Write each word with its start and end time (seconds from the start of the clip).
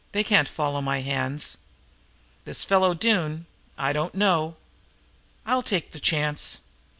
"They 0.13 0.23
can't 0.23 0.47
follow 0.47 0.81
my 0.81 1.01
hands." 1.01 1.57
"This 2.43 2.65
fellow 2.65 2.95
Doone 2.95 3.45
I 3.77 3.93
don't 3.93 4.15
know." 4.15 4.55
"I'll 5.45 5.61
take 5.61 5.91
the 5.91 5.99
chance." 5.99 6.57